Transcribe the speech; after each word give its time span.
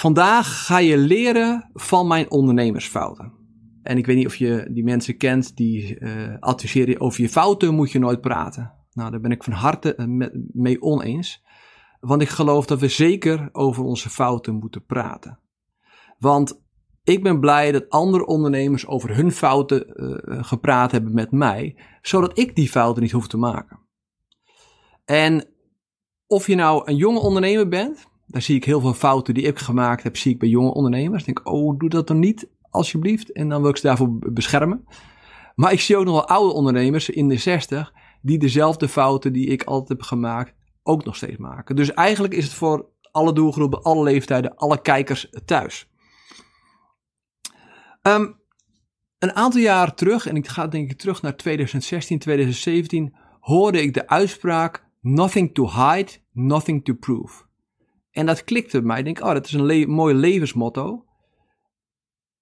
Vandaag 0.00 0.64
ga 0.66 0.78
je 0.78 0.96
leren 0.96 1.70
van 1.72 2.06
mijn 2.06 2.30
ondernemersfouten. 2.30 3.32
En 3.82 3.98
ik 3.98 4.06
weet 4.06 4.16
niet 4.16 4.26
of 4.26 4.36
je 4.36 4.68
die 4.70 4.84
mensen 4.84 5.16
kent 5.16 5.56
die 5.56 5.98
uh, 5.98 6.36
adviseren 6.38 7.00
over 7.00 7.20
je 7.20 7.28
fouten 7.28 7.74
moet 7.74 7.92
je 7.92 7.98
nooit 7.98 8.20
praten. 8.20 8.72
Nou, 8.92 9.10
daar 9.10 9.20
ben 9.20 9.30
ik 9.30 9.44
van 9.44 9.52
harte 9.52 9.94
eh, 9.94 10.06
mee 10.52 10.82
oneens. 10.82 11.44
Want 12.00 12.22
ik 12.22 12.28
geloof 12.28 12.66
dat 12.66 12.80
we 12.80 12.88
zeker 12.88 13.48
over 13.52 13.84
onze 13.84 14.10
fouten 14.10 14.54
moeten 14.54 14.84
praten. 14.84 15.38
Want 16.18 16.62
ik 17.04 17.22
ben 17.22 17.40
blij 17.40 17.72
dat 17.72 17.88
andere 17.88 18.26
ondernemers 18.26 18.86
over 18.86 19.16
hun 19.16 19.32
fouten 19.32 19.86
uh, 19.94 20.44
gepraat 20.44 20.92
hebben 20.92 21.14
met 21.14 21.30
mij, 21.30 21.76
zodat 22.02 22.38
ik 22.38 22.56
die 22.56 22.68
fouten 22.68 23.02
niet 23.02 23.12
hoef 23.12 23.28
te 23.28 23.36
maken. 23.36 23.78
En 25.04 25.48
of 26.26 26.46
je 26.46 26.54
nou 26.54 26.82
een 26.84 26.96
jonge 26.96 27.20
ondernemer 27.20 27.68
bent, 27.68 28.09
daar 28.30 28.42
zie 28.42 28.56
ik 28.56 28.64
heel 28.64 28.80
veel 28.80 28.94
fouten 28.94 29.34
die 29.34 29.44
ik 29.44 29.58
gemaakt 29.58 30.02
heb, 30.02 30.16
zie 30.16 30.32
ik 30.32 30.38
bij 30.38 30.48
jonge 30.48 30.72
ondernemers. 30.72 31.24
Denk, 31.24 31.48
oh, 31.48 31.78
doe 31.78 31.88
dat 31.88 32.06
dan 32.06 32.18
niet, 32.18 32.48
alsjeblieft. 32.70 33.32
En 33.32 33.48
dan 33.48 33.60
wil 33.60 33.70
ik 33.70 33.76
ze 33.76 33.86
daarvoor 33.86 34.18
beschermen. 34.32 34.84
Maar 35.54 35.72
ik 35.72 35.80
zie 35.80 35.96
ook 35.96 36.04
nog 36.04 36.14
wel 36.14 36.28
oude 36.28 36.54
ondernemers 36.54 37.10
in 37.10 37.28
de 37.28 37.36
60 37.36 37.92
die 38.22 38.38
dezelfde 38.38 38.88
fouten 38.88 39.32
die 39.32 39.46
ik 39.46 39.62
altijd 39.62 39.88
heb 39.88 40.02
gemaakt 40.02 40.54
ook 40.82 41.04
nog 41.04 41.16
steeds 41.16 41.36
maken. 41.36 41.76
Dus 41.76 41.92
eigenlijk 41.92 42.34
is 42.34 42.44
het 42.44 42.54
voor 42.54 42.88
alle 43.10 43.32
doelgroepen, 43.32 43.82
alle 43.82 44.02
leeftijden, 44.02 44.56
alle 44.56 44.82
kijkers 44.82 45.30
thuis. 45.44 45.90
Um, 48.02 48.38
een 49.18 49.34
aantal 49.34 49.60
jaren 49.60 49.94
terug, 49.94 50.26
en 50.26 50.36
ik 50.36 50.48
ga 50.48 50.66
denk 50.66 50.90
ik 50.90 50.98
terug 50.98 51.22
naar 51.22 51.36
2016, 51.36 52.18
2017, 52.18 53.14
hoorde 53.40 53.82
ik 53.82 53.94
de 53.94 54.08
uitspraak: 54.08 54.86
Nothing 55.00 55.54
to 55.54 55.70
hide, 55.70 56.12
nothing 56.32 56.84
to 56.84 56.94
prove. 56.94 57.48
En 58.10 58.26
dat 58.26 58.44
klikte 58.44 58.78
bij 58.78 58.86
mij. 58.86 58.98
Ik 58.98 59.04
denk, 59.04 59.20
oh, 59.20 59.32
dat 59.32 59.46
is 59.46 59.52
een 59.52 59.64
le 59.64 59.86
mooi 59.86 60.14
levensmotto. 60.14 61.04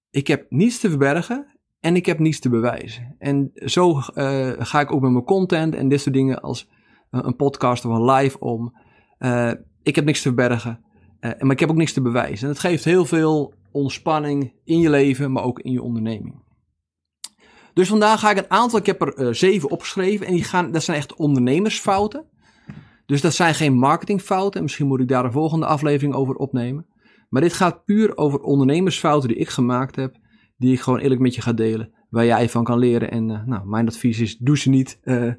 Ik 0.09 0.27
heb 0.27 0.45
niets 0.49 0.79
te 0.79 0.89
verbergen 0.89 1.59
en 1.79 1.95
ik 1.95 2.05
heb 2.05 2.19
niets 2.19 2.39
te 2.39 2.49
bewijzen. 2.49 3.15
En 3.19 3.51
zo 3.53 3.97
uh, 3.97 4.51
ga 4.57 4.79
ik 4.79 4.91
ook 4.91 5.01
met 5.01 5.11
mijn 5.11 5.23
content 5.23 5.75
en 5.75 5.89
dit 5.89 6.01
soort 6.01 6.15
dingen 6.15 6.41
als 6.41 6.69
een 7.09 7.35
podcast 7.35 7.85
of 7.85 7.93
een 7.93 8.05
live 8.05 8.39
om. 8.39 8.77
Uh, 9.19 9.51
ik 9.83 9.95
heb 9.95 10.05
niks 10.05 10.21
te 10.21 10.27
verbergen, 10.27 10.83
uh, 11.19 11.31
maar 11.39 11.51
ik 11.51 11.59
heb 11.59 11.69
ook 11.69 11.75
niks 11.75 11.93
te 11.93 12.01
bewijzen. 12.01 12.47
En 12.47 12.53
het 12.53 12.59
geeft 12.61 12.83
heel 12.83 13.05
veel 13.05 13.53
ontspanning 13.71 14.53
in 14.63 14.79
je 14.79 14.89
leven, 14.89 15.31
maar 15.31 15.43
ook 15.43 15.59
in 15.59 15.71
je 15.71 15.81
onderneming. 15.81 16.43
Dus 17.73 17.87
vandaag 17.87 18.19
ga 18.19 18.31
ik 18.31 18.37
een 18.37 18.51
aantal, 18.51 18.79
ik 18.79 18.85
heb 18.85 19.01
er 19.01 19.35
zeven 19.35 19.69
opgeschreven 19.69 20.27
en 20.27 20.33
die 20.33 20.43
gaan, 20.43 20.71
dat 20.71 20.83
zijn 20.83 20.97
echt 20.97 21.15
ondernemersfouten. 21.15 22.25
Dus 23.09 23.21
dat 23.21 23.33
zijn 23.33 23.55
geen 23.55 23.73
marketingfouten. 23.73 24.61
Misschien 24.61 24.87
moet 24.87 24.99
ik 24.99 25.07
daar 25.07 25.25
een 25.25 25.31
volgende 25.31 25.65
aflevering 25.65 26.13
over 26.13 26.35
opnemen. 26.35 26.85
Maar 27.29 27.41
dit 27.41 27.53
gaat 27.53 27.85
puur 27.85 28.17
over 28.17 28.39
ondernemersfouten 28.39 29.29
die 29.29 29.37
ik 29.37 29.49
gemaakt 29.49 29.95
heb. 29.95 30.17
Die 30.57 30.73
ik 30.73 30.79
gewoon 30.79 30.99
eerlijk 30.99 31.21
met 31.21 31.35
je 31.35 31.41
ga 31.41 31.53
delen. 31.53 31.93
Waar 32.09 32.25
jij 32.25 32.49
van 32.49 32.63
kan 32.63 32.79
leren. 32.79 33.11
En 33.11 33.29
uh, 33.29 33.43
nou, 33.45 33.67
mijn 33.67 33.87
advies 33.87 34.19
is: 34.19 34.37
doe 34.37 34.57
ze 34.57 34.69
niet. 34.69 34.99
Uh, 35.03 35.23
uh, 35.23 35.33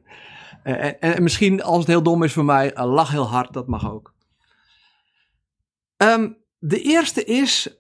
en, 0.63 1.01
en, 1.01 1.23
misschien 1.23 1.63
als 1.63 1.79
het 1.79 1.87
heel 1.87 2.03
dom 2.03 2.23
is 2.23 2.33
voor 2.33 2.45
mij, 2.45 2.73
lach 2.75 3.11
heel 3.11 3.29
hard. 3.29 3.53
Dat 3.53 3.67
mag 3.67 3.93
ook. 3.93 4.15
Um, 5.97 6.37
de 6.59 6.83
eerste 6.83 7.25
is, 7.25 7.77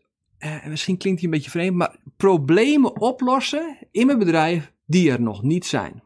misschien 0.64 0.97
klinkt 0.97 1.20
hij 1.20 1.28
een 1.28 1.37
beetje 1.37 1.50
vreemd, 1.50 1.76
maar 1.76 1.97
problemen 2.16 3.00
oplossen 3.00 3.87
in 3.91 4.06
mijn 4.06 4.19
bedrijf 4.19 4.72
die 4.87 5.10
er 5.10 5.20
nog 5.20 5.43
niet 5.43 5.66
zijn. 5.66 6.03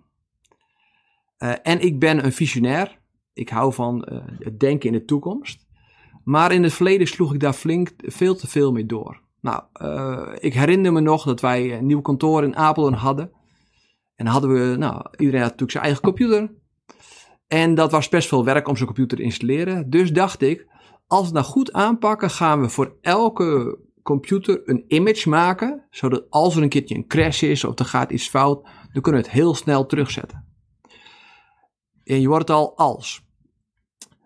en 1.63 1.81
ik 1.81 1.99
ben 1.99 2.25
een 2.25 2.33
visionair. 2.33 3.03
Ik 3.35 3.49
hou 3.49 3.73
van 3.73 4.09
uh, 4.13 4.19
het 4.39 4.61
denken 4.61 4.93
in 4.93 4.99
de 4.99 5.05
toekomst. 5.05 5.67
Maar 6.25 6.53
in 6.53 6.63
het 6.63 6.73
verleden 6.73 7.07
sloeg 7.07 7.35
ik 7.35 7.41
daar 7.41 7.53
flink 7.53 7.91
veel 7.97 8.35
te 8.35 8.47
veel 8.47 8.73
mee 8.73 8.87
door. 8.87 9.23
Nou, 9.41 9.63
uh, 9.83 10.29
ik 10.39 10.55
herinner 10.55 10.93
me 10.93 11.01
nog 11.01 11.25
dat 11.25 11.41
wij 11.41 11.79
een 11.79 11.87
nieuw 11.87 12.01
kantoor 12.01 12.45
in 12.45 12.57
Apeldoorn 12.57 12.95
hadden. 12.95 13.31
En 14.15 14.27
hadden 14.27 14.53
we, 14.53 14.77
nou, 14.77 15.07
iedereen 15.17 15.41
had 15.41 15.51
natuurlijk 15.51 15.71
zijn 15.71 15.85
eigen 15.85 16.03
computer. 16.03 16.53
En 17.47 17.75
dat 17.75 17.91
was 17.91 18.09
best 18.09 18.29
veel 18.29 18.45
werk 18.45 18.69
om 18.69 18.77
zo'n 18.77 18.87
computer 18.87 19.17
te 19.17 19.23
installeren. 19.23 19.91
Dus 19.91 20.13
dacht 20.13 20.43
ik, 20.43 20.67
als 21.07 21.27
we 21.27 21.33
nou 21.33 21.45
goed 21.45 21.73
aanpakken, 21.73 22.31
gaan 22.31 22.61
we 22.61 22.69
voor 22.69 22.97
elke 23.01 23.79
computer 24.03 24.63
een 24.65 24.85
image 24.89 25.29
maken. 25.29 25.87
Zodat 25.91 26.27
als 26.31 26.57
er 26.57 26.63
een 26.63 26.69
keertje 26.69 26.95
een 26.95 27.07
crash 27.07 27.43
is 27.43 27.65
of 27.65 27.79
er 27.79 27.85
gaat 27.85 28.11
iets 28.11 28.29
fout, 28.29 28.63
dan 28.93 29.03
kunnen 29.03 29.21
we 29.21 29.27
het 29.27 29.37
heel 29.37 29.55
snel 29.55 29.87
terugzetten. 29.87 30.54
En 32.05 32.21
je 32.21 32.29
wordt 32.29 32.51
al 32.51 32.77
als. 32.77 33.27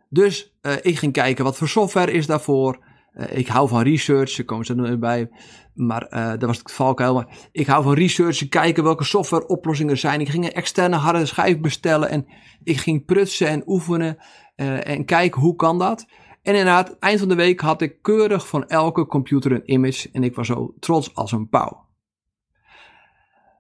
Dus 0.09 0.57
uh, 0.63 0.73
ik 0.83 0.99
ging 0.99 1.13
kijken 1.13 1.45
wat 1.45 1.57
voor 1.57 1.69
software 1.69 2.13
is 2.13 2.27
daarvoor. 2.27 2.85
Uh, 3.15 3.37
ik 3.37 3.49
hou 3.49 3.69
van 3.69 3.83
research, 3.83 4.37
daar 4.37 4.47
komen 4.47 4.67
ze 4.67 4.75
er 4.75 4.99
bij. 4.99 5.31
Maar 5.75 6.07
uh, 6.11 6.29
dat 6.29 6.43
was 6.43 6.59
het 6.59 6.73
valkuil. 6.73 7.15
Maar 7.15 7.49
ik 7.53 7.67
hou 7.67 7.83
van 7.83 7.95
research, 7.95 8.49
kijken 8.49 8.83
welke 8.83 9.05
softwareoplossingen 9.05 9.93
er 9.93 9.99
zijn. 9.99 10.21
Ik 10.21 10.29
ging 10.29 10.45
een 10.45 10.53
externe 10.53 10.97
harde 10.97 11.27
schijf 11.27 11.61
bestellen 11.61 12.09
en 12.09 12.27
ik 12.65 12.77
ging 12.77 13.05
prutsen 13.05 13.49
en 13.49 13.63
oefenen 13.67 14.19
en 14.57 15.05
kijken 15.05 15.41
hoe 15.41 15.57
kan 15.57 15.79
dat. 15.79 16.07
En 16.43 16.55
inderdaad, 16.55 16.97
eind 16.99 17.19
van 17.19 17.29
de 17.29 17.35
week 17.35 17.61
had 17.61 17.83
ik 17.83 18.03
keurig 18.03 18.49
van 18.49 18.67
elke 18.67 19.07
computer 19.07 19.53
een 19.53 19.73
image 19.73 20.09
en 20.13 20.23
ik 20.23 20.35
was 20.35 20.47
zo 20.47 20.75
trots 20.79 21.15
als 21.15 21.33
een 21.33 21.49
pauw. 21.49 21.87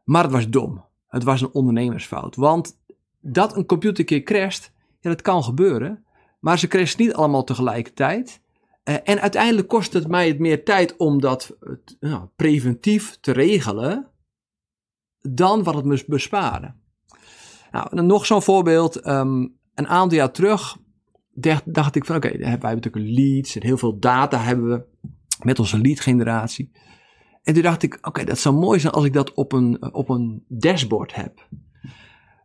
Maar 0.04 0.22
het 0.22 0.32
was 0.32 0.48
dom. 0.48 0.84
Het 1.08 1.24
was 1.24 1.40
een 1.40 1.52
ondernemersfout. 1.52 2.36
Want 2.36 2.78
dat 3.32 3.56
een 3.56 3.66
computer 3.66 3.98
een 3.98 4.06
keer 4.06 4.22
crasht, 4.22 4.72
ja, 5.00 5.10
dat 5.10 5.22
kan 5.22 5.44
gebeuren. 5.44 6.04
Maar 6.40 6.58
ze 6.58 6.68
crashen 6.68 7.02
niet 7.02 7.14
allemaal 7.14 7.44
tegelijkertijd. 7.44 8.40
Uh, 8.84 8.94
en 9.04 9.20
uiteindelijk 9.20 9.68
kost 9.68 9.92
het 9.92 10.08
mij 10.08 10.28
het 10.28 10.38
meer 10.38 10.64
tijd 10.64 10.96
om 10.96 11.20
dat 11.20 11.56
uh, 12.00 12.22
preventief 12.36 13.16
te 13.20 13.32
regelen. 13.32 14.10
Dan 15.20 15.62
wat 15.62 15.74
het 15.74 15.84
me 15.84 16.04
bespaarde. 16.06 16.74
Nou, 17.70 18.02
nog 18.02 18.26
zo'n 18.26 18.42
voorbeeld. 18.42 19.06
Um, 19.06 19.56
een 19.74 19.88
aantal 19.88 20.18
jaar 20.18 20.32
terug 20.32 20.76
dacht, 21.40 21.74
dacht 21.74 21.94
ik 21.94 22.04
van 22.04 22.16
oké, 22.16 22.38
wij 22.38 22.48
hebben 22.48 22.74
natuurlijk 22.74 23.18
leads 23.18 23.56
en 23.56 23.62
heel 23.62 23.78
veel 23.78 23.98
data 23.98 24.38
hebben 24.38 24.68
we 24.68 24.84
met 25.44 25.58
onze 25.58 25.78
lead 25.78 26.00
generatie. 26.00 26.70
En 27.42 27.54
toen 27.54 27.62
dacht 27.62 27.82
ik, 27.82 27.98
oké, 28.00 28.24
dat 28.24 28.38
zou 28.38 28.54
mooi 28.54 28.80
zijn 28.80 28.92
als 28.92 29.04
ik 29.04 29.12
dat 29.12 29.34
op 29.34 29.52
een, 29.52 29.94
op 29.94 30.08
een 30.08 30.44
dashboard 30.48 31.14
heb. 31.14 31.48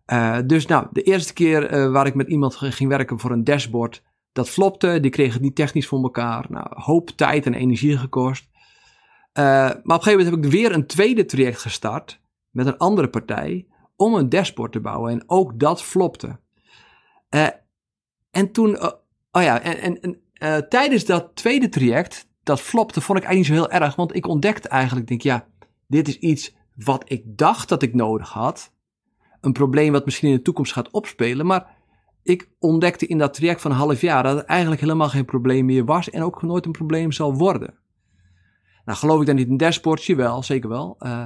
Uh, 0.05 0.37
dus 0.45 0.65
nou, 0.65 0.87
de 0.91 1.01
eerste 1.01 1.33
keer 1.33 1.73
uh, 1.73 1.91
waar 1.91 2.05
ik 2.05 2.15
met 2.15 2.27
iemand 2.27 2.55
ging 2.55 2.89
werken 2.89 3.19
voor 3.19 3.31
een 3.31 3.43
dashboard, 3.43 4.03
dat 4.31 4.49
flopte. 4.49 4.99
Die 4.99 5.11
kreeg 5.11 5.33
het 5.33 5.41
niet 5.41 5.55
technisch 5.55 5.87
voor 5.87 6.03
elkaar. 6.03 6.45
Nou, 6.49 6.67
hoop 6.69 7.09
tijd 7.09 7.45
en 7.45 7.53
energie 7.53 7.97
gekost. 7.97 8.47
Uh, 8.53 9.43
maar 9.43 9.71
op 9.71 9.85
een 9.85 10.01
gegeven 10.01 10.23
moment 10.25 10.35
heb 10.35 10.45
ik 10.45 10.59
weer 10.59 10.71
een 10.71 10.87
tweede 10.87 11.25
traject 11.25 11.61
gestart 11.61 12.21
met 12.49 12.65
een 12.65 12.77
andere 12.77 13.09
partij 13.09 13.67
om 13.95 14.13
een 14.13 14.29
dashboard 14.29 14.71
te 14.71 14.79
bouwen. 14.79 15.11
En 15.11 15.23
ook 15.27 15.59
dat 15.59 15.83
flopte. 15.83 16.39
en 18.31 18.51
toen, 18.51 18.83
oh 19.31 19.41
ja, 19.41 19.61
en, 19.61 20.01
en, 20.01 20.19
en 20.33 20.69
tijdens 20.69 21.05
dat 21.05 21.35
tweede 21.35 21.69
traject, 21.69 22.27
dat 22.43 22.61
flopte, 22.61 23.01
vond 23.01 23.19
ik 23.19 23.25
eigenlijk 23.25 23.59
niet 23.59 23.67
zo 23.67 23.69
heel 23.69 23.81
erg. 23.81 23.95
Want 23.95 24.15
ik 24.15 24.27
ontdekte 24.27 24.67
eigenlijk, 24.67 25.07
denk 25.07 25.21
ja, 25.21 25.47
dit 25.87 26.07
is 26.07 26.17
iets 26.17 26.55
wat 26.75 27.03
ik 27.07 27.23
dacht 27.25 27.69
dat 27.69 27.83
ik 27.83 27.93
nodig 27.93 28.29
had 28.29 28.72
een 29.43 29.53
probleem 29.53 29.91
wat 29.91 30.05
misschien 30.05 30.29
in 30.29 30.35
de 30.35 30.41
toekomst 30.41 30.73
gaat 30.73 30.91
opspelen. 30.91 31.45
Maar 31.45 31.67
ik 32.23 32.49
ontdekte 32.59 33.07
in 33.07 33.17
dat 33.17 33.33
traject 33.33 33.61
van 33.61 33.71
een 33.71 33.77
half 33.77 34.01
jaar 34.01 34.23
dat 34.23 34.37
het 34.37 34.45
eigenlijk 34.45 34.81
helemaal 34.81 35.09
geen 35.09 35.25
probleem 35.25 35.65
meer 35.65 35.85
was 35.85 36.09
en 36.09 36.23
ook 36.23 36.41
nooit 36.41 36.65
een 36.65 36.71
probleem 36.71 37.11
zal 37.11 37.35
worden. 37.35 37.73
Nou, 38.85 38.97
geloof 38.97 39.19
ik 39.19 39.25
dan 39.27 39.35
niet 39.35 39.47
in 39.47 39.57
dashboardje? 39.57 40.15
Wel, 40.15 40.43
zeker 40.43 40.69
wel. 40.69 40.95
Uh, 40.99 41.23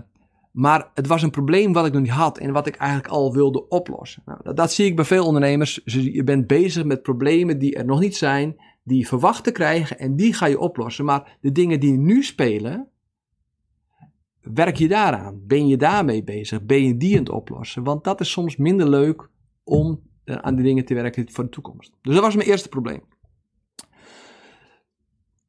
maar 0.52 0.92
het 0.94 1.08
was 1.08 1.22
een 1.22 1.30
probleem 1.30 1.74
wat 1.74 1.86
ik 1.86 1.94
nog 1.94 2.02
niet 2.02 2.12
had 2.12 2.38
en 2.38 2.52
wat 2.52 2.68
ik 2.68 2.76
eigenlijk 2.76 3.10
al 3.10 3.34
wilde 3.34 3.68
oplossen. 3.68 4.22
Nou, 4.26 4.40
dat, 4.44 4.58
dat, 4.58 4.72
zie 4.72 4.86
ik 4.86 4.96
bij 4.96 5.06
veel 5.06 5.26
ondernemers. 5.26 5.82
Je 5.84 6.24
bent 6.24 6.48
bezig 6.48 6.84
met 6.84 7.02
problemen 7.02 7.60
die 7.60 7.76
er 7.76 7.86
nog 7.86 8.00
niet 8.00 8.16
zijn, 8.16 8.56
die 8.84 8.98
je 8.98 9.06
verwacht 9.06 9.44
te 9.44 9.52
krijgen 9.52 10.00
en 10.00 10.16
die 10.16 10.34
ga 10.34 10.46
je 10.46 10.60
oplossen. 10.60 11.06
Maar 11.06 11.38
de 11.42 11.52
dingen 11.52 11.80
die 11.80 11.98
nu 11.98 12.24
spelen, 12.24 12.88
werk 14.54 14.76
je 14.76 14.88
daaraan? 14.88 15.42
Ben 15.48 15.68
je 15.68 15.78
daarmee 15.78 16.24
bezig? 16.24 16.66
Ben 16.66 16.84
je 16.84 16.98
die 16.98 17.14
aan 17.14 17.20
het 17.20 17.30
oplossen? 17.30 17.84
Want 17.84 18.04
dat 18.04 18.22
is 18.22 18.32
soms 18.32 18.56
minder 18.56 18.90
leuk 18.90 19.30
om 19.64 20.02
uh, 20.26 20.36
aan 20.36 20.56
die 20.56 20.64
dingen 20.64 20.86
te 20.86 20.94
werken 20.94 21.32
voor 21.32 21.44
de 21.44 21.50
toekomst. 21.50 21.94
Dus 22.02 22.14
dat 22.14 22.24
was 22.24 22.36
mijn 22.36 22.48
eerste 22.48 22.70
probleem. 22.70 23.04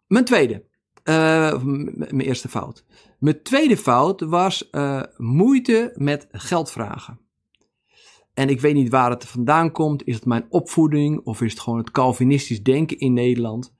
Mijn 0.06 0.24
tweede. 0.24 0.64
Uh, 1.04 1.62
mijn 1.62 2.20
eerste 2.20 2.48
fout. 2.48 2.84
Mijn 3.18 3.42
tweede 3.42 3.76
fout 3.76 4.20
was 4.20 4.68
uh, 4.72 5.02
moeite 5.16 5.92
met 5.94 6.26
geld 6.30 6.70
vragen. 6.70 7.20
En 8.34 8.48
ik 8.48 8.60
weet 8.60 8.74
niet 8.74 8.88
waar 8.88 9.10
het 9.10 9.24
vandaan 9.24 9.72
komt. 9.72 10.06
Is 10.06 10.14
het 10.14 10.24
mijn 10.24 10.46
opvoeding 10.48 11.20
of 11.24 11.40
is 11.40 11.52
het 11.52 11.60
gewoon 11.60 11.78
het 11.78 11.90
Calvinistisch 11.90 12.62
denken 12.62 12.98
in 12.98 13.12
Nederland? 13.12 13.74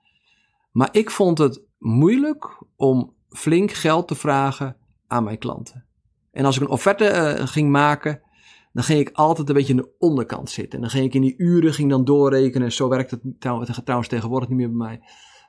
Maar 0.72 0.88
ik 0.92 1.10
vond 1.10 1.38
het 1.38 1.62
moeilijk 1.78 2.62
om 2.76 3.14
flink 3.28 3.72
geld 3.72 4.08
te 4.08 4.14
vragen 4.14 4.76
aan 5.08 5.24
mijn 5.24 5.38
klanten. 5.38 5.84
En 6.30 6.44
als 6.44 6.56
ik 6.56 6.62
een 6.62 6.68
offerte 6.68 7.36
uh, 7.38 7.46
ging 7.46 7.70
maken, 7.70 8.20
dan 8.72 8.84
ging 8.84 9.00
ik 9.00 9.10
altijd 9.12 9.48
een 9.48 9.54
beetje 9.54 9.72
aan 9.72 9.80
de 9.80 9.94
onderkant 9.98 10.50
zitten. 10.50 10.74
En 10.74 10.80
dan 10.80 10.90
ging 10.90 11.04
ik 11.04 11.14
in 11.14 11.20
die 11.20 11.34
uren 11.36 11.74
ging 11.74 11.90
dan 11.90 12.04
doorrekenen. 12.04 12.72
Zo 12.72 12.88
werkt 12.88 13.10
het 13.10 13.20
trouwens 13.84 14.08
tegenwoordig 14.08 14.48
niet 14.48 14.58
meer 14.58 14.68
bij 14.68 14.86
mij. 14.86 15.00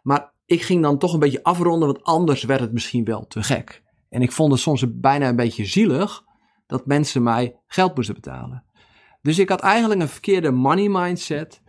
Maar 0.04 0.34
ik 0.46 0.62
ging 0.62 0.82
dan 0.82 0.98
toch 0.98 1.14
een 1.14 1.20
beetje 1.20 1.44
afronden, 1.44 1.88
want 1.88 2.04
anders 2.04 2.44
werd 2.44 2.60
het 2.60 2.74
misschien 2.74 3.04
wel 3.04 3.28
te 3.28 3.44
gek. 3.44 3.84
En 4.10 4.22
ik 4.22 4.32
vond 4.32 4.52
het 4.52 4.62
soms 4.62 5.00
bijna 5.00 5.28
een 5.28 5.36
beetje 5.36 5.66
zielig 5.66 6.24
dat 6.68 6.86
mensen 6.86 7.24
mij 7.24 7.56
geld 7.68 7.96
moesten 7.96 8.16
betalen. 8.16 8.64
Dus 9.22 9.40
ik 9.40 9.50
had 9.50 9.60
eigenlijk 9.60 10.02
een 10.02 10.08
verkeerde 10.08 10.52
money 10.52 10.90
mindset. 10.90 11.62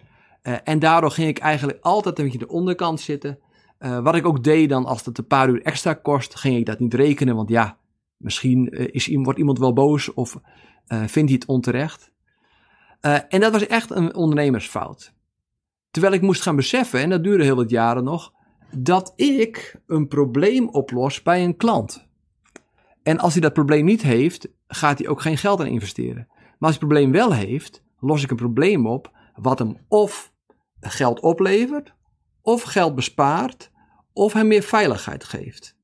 Uh, 0.43 0.55
en 0.65 0.79
daardoor 0.79 1.11
ging 1.11 1.29
ik 1.29 1.39
eigenlijk 1.39 1.79
altijd 1.81 2.19
een 2.19 2.25
beetje 2.25 2.39
de 2.39 2.49
onderkant 2.49 3.01
zitten. 3.01 3.39
Uh, 3.79 3.99
wat 3.99 4.15
ik 4.15 4.27
ook 4.27 4.45
deed 4.45 4.69
dan, 4.69 4.85
als 4.85 5.05
het 5.05 5.19
een 5.19 5.27
paar 5.27 5.49
uur 5.49 5.63
extra 5.63 5.95
kost, 5.95 6.37
ging 6.37 6.57
ik 6.57 6.67
dat 6.67 6.79
niet 6.79 6.95
rekenen. 6.95 7.37
Want 7.37 7.49
ja, 7.49 7.79
misschien 8.21 8.69
uh, 8.71 8.87
is, 8.91 9.07
wordt 9.13 9.39
iemand 9.39 9.59
wel 9.59 9.73
boos 9.73 10.15
of 10.15 10.41
vindt 10.87 11.15
hij 11.15 11.33
het 11.33 11.47
onterecht. 11.47 12.13
en 13.29 13.41
dat 13.41 13.53
was 13.53 13.67
echt 13.67 13.91
een 13.91 14.15
ondernemersfout. 14.15 15.13
Terwijl 15.91 16.15
ik 16.15 16.23
moest 16.23 16.43
gaan 16.43 16.57
beseffen, 16.57 17.01
en 17.01 17.11
dat 17.11 17.25
duurde 17.25 17.45
heel 17.45 17.57
wat 17.57 17.71
jaren 17.71 18.05
nog, 18.05 18.33
dat 18.77 19.13
ik 19.17 19.81
een 19.87 20.09
probleem 20.09 20.69
oplos 20.69 21.23
bij 21.23 21.45
een 21.45 21.57
klant. 21.57 22.09
En 23.03 23.19
als 23.19 23.33
hij 23.33 23.43
dat 23.43 23.53
probleem 23.53 23.85
niet 23.85 24.03
heeft, 24.03 24.49
gaat 24.67 24.99
hij 24.99 25.09
ook 25.09 25.21
geen 25.21 25.37
geld 25.37 25.61
aan 25.61 25.67
investeren. 25.67 26.27
Maar 26.29 26.69
als 26.69 26.71
hij 26.71 26.71
het 26.71 26.79
probleem 26.79 27.13
wel 27.13 27.33
heeft, 27.33 27.83
los 27.99 28.23
ik 28.23 28.31
een 28.31 28.37
probleem 28.37 28.87
op 28.87 29.13
wat 29.35 29.59
hem 29.59 29.77
of 29.89 30.33
geld 30.81 31.21
oplevert, 31.21 31.95
of 32.43 32.63
geld 32.63 32.95
bespaart, 32.95 33.71
of 34.13 34.33
hem 34.33 34.47
meer 34.47 34.63
veiligheid 34.63 35.25
geeft. 35.25 35.77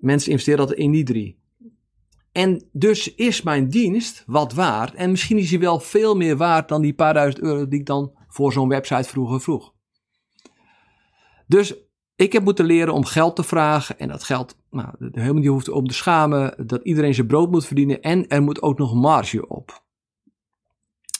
Mensen 0.00 0.30
investeren 0.30 0.66
dat 0.66 0.76
in 0.76 0.90
die 0.90 1.04
drie. 1.04 1.38
En 2.32 2.68
dus 2.72 3.14
is 3.14 3.42
mijn 3.42 3.68
dienst 3.68 4.22
wat 4.26 4.52
waard. 4.52 4.94
En 4.94 5.10
misschien 5.10 5.38
is 5.38 5.50
hij 5.50 5.60
wel 5.60 5.80
veel 5.80 6.14
meer 6.16 6.36
waard 6.36 6.68
dan 6.68 6.82
die 6.82 6.94
paar 6.94 7.14
duizend 7.14 7.42
euro 7.42 7.68
die 7.68 7.80
ik 7.80 7.86
dan 7.86 8.12
voor 8.28 8.52
zo'n 8.52 8.68
website 8.68 9.08
vroeger 9.08 9.40
vroeg. 9.40 9.74
Dus 11.46 11.74
ik 12.16 12.32
heb 12.32 12.44
moeten 12.44 12.64
leren 12.64 12.94
om 12.94 13.04
geld 13.04 13.36
te 13.36 13.42
vragen. 13.42 13.98
En 13.98 14.08
dat 14.08 14.24
geld, 14.24 14.56
nou, 14.70 14.88
helemaal 14.98 15.34
niet 15.34 15.46
hoeft 15.46 15.68
om 15.68 15.86
te 15.86 15.94
schamen. 15.94 16.66
Dat 16.66 16.82
iedereen 16.82 17.14
zijn 17.14 17.26
brood 17.26 17.50
moet 17.50 17.66
verdienen. 17.66 18.00
En 18.00 18.28
er 18.28 18.42
moet 18.42 18.62
ook 18.62 18.78
nog 18.78 18.94
marge 18.94 19.48
op. 19.48 19.82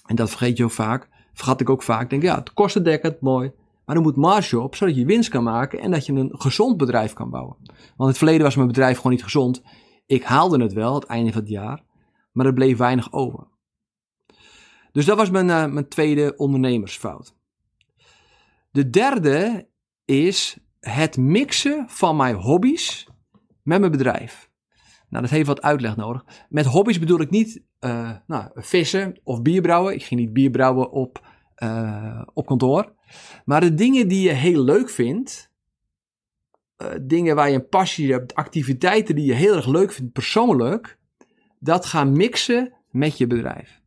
En 0.06 0.16
dat 0.16 0.30
vergeet 0.30 0.56
je 0.56 0.64
ook 0.64 0.70
vaak. 0.70 1.08
Vergat 1.32 1.60
ik 1.60 1.70
ook 1.70 1.82
vaak. 1.82 2.10
Denk, 2.10 2.22
ja, 2.22 2.38
het 2.38 2.52
kostendekkend, 2.52 3.20
mooi. 3.20 3.52
Maar 3.90 3.98
er 3.98 4.04
moet 4.04 4.16
marge 4.16 4.60
op, 4.60 4.74
zodat 4.74 4.96
je 4.96 5.04
winst 5.04 5.28
kan 5.28 5.42
maken. 5.42 5.80
En 5.80 5.90
dat 5.90 6.06
je 6.06 6.12
een 6.12 6.30
gezond 6.32 6.76
bedrijf 6.76 7.12
kan 7.12 7.30
bouwen. 7.30 7.56
Want 7.66 7.98
in 7.98 8.06
het 8.06 8.16
verleden 8.16 8.42
was 8.42 8.54
mijn 8.54 8.66
bedrijf 8.66 8.96
gewoon 8.96 9.12
niet 9.12 9.22
gezond. 9.22 9.62
Ik 10.06 10.22
haalde 10.22 10.62
het 10.62 10.72
wel, 10.72 10.94
het 10.94 11.04
einde 11.04 11.32
van 11.32 11.40
het 11.40 11.50
jaar. 11.50 11.82
Maar 12.32 12.46
er 12.46 12.52
bleef 12.52 12.76
weinig 12.76 13.12
over. 13.12 13.46
Dus 14.92 15.04
dat 15.04 15.16
was 15.16 15.30
mijn, 15.30 15.48
uh, 15.48 15.66
mijn 15.66 15.88
tweede 15.88 16.36
ondernemersfout. 16.36 17.34
De 18.70 18.90
derde 18.90 19.68
is 20.04 20.58
het 20.80 21.16
mixen 21.16 21.84
van 21.88 22.16
mijn 22.16 22.34
hobby's 22.34 23.08
met 23.62 23.80
mijn 23.80 23.92
bedrijf. 23.92 24.50
Nou, 25.08 25.22
dat 25.22 25.32
heeft 25.32 25.46
wat 25.46 25.62
uitleg 25.62 25.96
nodig. 25.96 26.24
Met 26.48 26.66
hobby's 26.66 26.98
bedoel 26.98 27.20
ik 27.20 27.30
niet 27.30 27.62
uh, 27.80 28.10
nou, 28.26 28.50
vissen 28.54 29.20
of 29.24 29.42
bierbrouwen. 29.42 29.94
Ik 29.94 30.02
ging 30.02 30.20
niet 30.20 30.32
bierbrouwen 30.32 30.90
op, 30.90 31.26
uh, 31.62 32.22
op 32.32 32.46
kantoor. 32.46 32.98
Maar 33.44 33.60
de 33.60 33.74
dingen 33.74 34.08
die 34.08 34.22
je 34.22 34.32
heel 34.32 34.62
leuk 34.62 34.90
vindt, 34.90 35.50
uh, 36.82 36.88
dingen 37.02 37.36
waar 37.36 37.48
je 37.48 37.54
een 37.54 37.68
passie 37.68 38.12
hebt, 38.12 38.34
activiteiten 38.34 39.14
die 39.14 39.24
je 39.24 39.32
heel 39.32 39.56
erg 39.56 39.66
leuk 39.66 39.92
vindt 39.92 40.12
persoonlijk, 40.12 40.98
dat 41.58 41.86
gaan 41.86 42.12
mixen 42.12 42.72
met 42.90 43.18
je 43.18 43.26
bedrijf. 43.26 43.80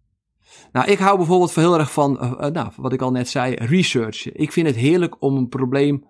Nou, 0.72 0.92
ik 0.92 0.98
hou 0.98 1.18
bijvoorbeeld 1.18 1.56
heel 1.56 1.80
erg 1.80 1.92
van, 1.92 2.14
nou, 2.54 2.72
wat 2.76 2.94
ik 2.94 3.02
al 3.02 3.12
net 3.12 3.30
zei, 3.30 3.56
researchen. 3.56 4.36
Ik 4.36 4.52
vind 4.52 4.68
het 4.68 4.76
heerlijk 4.76 5.22
om 5.22 5.38
een 5.38 5.50
probleem 5.50 6.06